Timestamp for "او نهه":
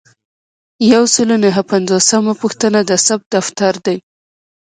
1.35-1.63